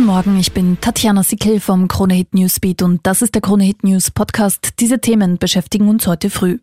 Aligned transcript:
Guten 0.00 0.12
Morgen, 0.12 0.40
ich 0.40 0.52
bin 0.52 0.80
Tatjana 0.80 1.22
Sickel 1.22 1.60
vom 1.60 1.86
Krone 1.86 2.14
Hit 2.14 2.32
Newsbeat 2.32 2.80
und 2.80 3.00
das 3.02 3.20
ist 3.20 3.34
der 3.34 3.42
Krone 3.42 3.64
Hit 3.64 3.84
News 3.84 4.10
Podcast. 4.10 4.80
Diese 4.80 4.98
Themen 4.98 5.36
beschäftigen 5.36 5.90
uns 5.90 6.06
heute 6.06 6.30
früh. 6.30 6.58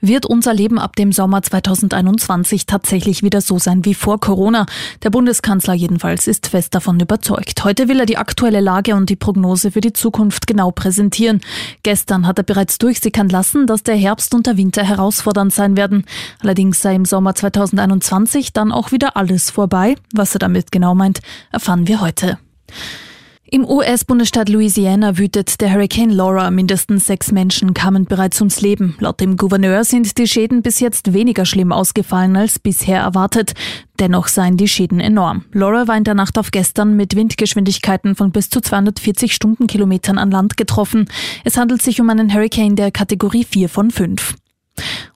Wird 0.00 0.26
unser 0.26 0.54
Leben 0.54 0.78
ab 0.78 0.94
dem 0.94 1.10
Sommer 1.10 1.42
2021 1.42 2.66
tatsächlich 2.66 3.24
wieder 3.24 3.40
so 3.40 3.58
sein 3.58 3.84
wie 3.84 3.94
vor 3.94 4.20
Corona? 4.20 4.64
Der 5.02 5.10
Bundeskanzler 5.10 5.74
jedenfalls 5.74 6.28
ist 6.28 6.46
fest 6.46 6.72
davon 6.72 7.00
überzeugt. 7.00 7.64
Heute 7.64 7.88
will 7.88 7.98
er 7.98 8.06
die 8.06 8.16
aktuelle 8.16 8.60
Lage 8.60 8.94
und 8.94 9.10
die 9.10 9.16
Prognose 9.16 9.72
für 9.72 9.80
die 9.80 9.92
Zukunft 9.92 10.46
genau 10.46 10.70
präsentieren. 10.70 11.40
Gestern 11.82 12.28
hat 12.28 12.38
er 12.38 12.44
bereits 12.44 12.78
durchsickern 12.78 13.28
lassen, 13.28 13.66
dass 13.66 13.82
der 13.82 13.96
Herbst 13.96 14.36
und 14.36 14.46
der 14.46 14.56
Winter 14.56 14.84
herausfordernd 14.84 15.52
sein 15.52 15.76
werden. 15.76 16.04
Allerdings 16.38 16.80
sei 16.80 16.94
im 16.94 17.06
Sommer 17.06 17.34
2021 17.34 18.52
dann 18.52 18.70
auch 18.70 18.92
wieder 18.92 19.16
alles 19.16 19.50
vorbei. 19.50 19.96
Was 20.14 20.36
er 20.36 20.38
damit 20.38 20.70
genau 20.70 20.94
meint, 20.94 21.18
erfahren 21.50 21.88
wir 21.88 22.00
heute. 22.00 22.38
Im 23.50 23.64
US-Bundesstaat 23.64 24.50
Louisiana 24.50 25.16
wütet 25.16 25.62
der 25.62 25.72
Hurricane 25.72 26.10
Laura. 26.10 26.50
Mindestens 26.50 27.06
sechs 27.06 27.32
Menschen 27.32 27.72
kamen 27.72 28.04
bereits 28.04 28.38
ums 28.42 28.60
Leben. 28.60 28.94
Laut 29.00 29.20
dem 29.20 29.38
Gouverneur 29.38 29.84
sind 29.84 30.18
die 30.18 30.26
Schäden 30.26 30.60
bis 30.60 30.80
jetzt 30.80 31.14
weniger 31.14 31.46
schlimm 31.46 31.72
ausgefallen 31.72 32.36
als 32.36 32.58
bisher 32.58 33.00
erwartet. 33.00 33.54
Dennoch 34.00 34.28
seien 34.28 34.58
die 34.58 34.68
Schäden 34.68 35.00
enorm. 35.00 35.46
Laura 35.52 35.88
war 35.88 35.96
in 35.96 36.04
der 36.04 36.12
Nacht 36.12 36.36
auf 36.36 36.50
gestern 36.50 36.94
mit 36.94 37.16
Windgeschwindigkeiten 37.16 38.16
von 38.16 38.32
bis 38.32 38.50
zu 38.50 38.60
240 38.60 39.32
Stundenkilometern 39.32 40.18
an 40.18 40.30
Land 40.30 40.58
getroffen. 40.58 41.08
Es 41.42 41.56
handelt 41.56 41.80
sich 41.80 42.02
um 42.02 42.10
einen 42.10 42.34
Hurricane 42.34 42.76
der 42.76 42.90
Kategorie 42.90 43.44
4 43.44 43.70
von 43.70 43.90
5. 43.90 44.34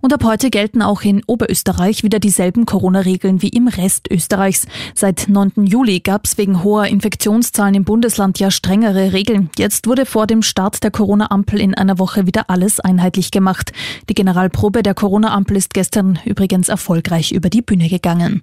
Und 0.00 0.12
ab 0.12 0.24
heute 0.24 0.50
gelten 0.50 0.82
auch 0.82 1.02
in 1.02 1.22
Oberösterreich 1.26 2.02
wieder 2.02 2.18
dieselben 2.18 2.66
Corona-Regeln 2.66 3.42
wie 3.42 3.48
im 3.48 3.68
Rest 3.68 4.10
Österreichs. 4.10 4.66
Seit 4.94 5.26
9. 5.28 5.66
Juli 5.66 6.00
gab 6.00 6.26
es 6.26 6.38
wegen 6.38 6.62
hoher 6.62 6.86
Infektionszahlen 6.86 7.74
im 7.74 7.84
Bundesland 7.84 8.38
ja 8.38 8.50
strengere 8.50 9.12
Regeln. 9.12 9.50
Jetzt 9.56 9.86
wurde 9.86 10.06
vor 10.06 10.26
dem 10.26 10.42
Start 10.42 10.82
der 10.82 10.90
Corona-Ampel 10.90 11.60
in 11.60 11.74
einer 11.74 11.98
Woche 11.98 12.26
wieder 12.26 12.50
alles 12.50 12.80
einheitlich 12.80 13.30
gemacht. 13.30 13.72
Die 14.08 14.14
Generalprobe 14.14 14.82
der 14.82 14.94
Corona-Ampel 14.94 15.56
ist 15.56 15.74
gestern 15.74 16.18
übrigens 16.24 16.68
erfolgreich 16.68 17.32
über 17.32 17.50
die 17.50 17.62
Bühne 17.62 17.88
gegangen. 17.88 18.42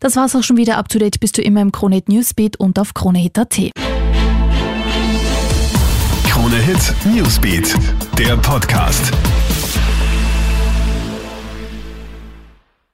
Das 0.00 0.16
war's 0.16 0.36
auch 0.36 0.42
schon 0.42 0.56
wieder. 0.56 0.76
Up 0.78 0.88
to 0.88 0.98
date 0.98 1.20
bist 1.20 1.38
du 1.38 1.42
immer 1.42 1.62
im 1.62 1.72
Kronehit 1.72 2.08
Newsbeat 2.08 2.56
und 2.58 2.78
auf 2.78 2.94
kronehit.at. 2.94 3.56
Krone 6.24 6.56
Hit 6.56 6.94
Newsbeat, 7.06 7.74
der 8.18 8.36
Podcast. 8.36 9.12